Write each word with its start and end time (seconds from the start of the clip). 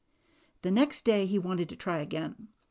The 0.63 0.71
next 0.71 1.05
day 1.05 1.27
he 1.27 1.37
wanted 1.37 1.69
to 1.69 1.75
try 1.75 1.99
again. 1.99 2.47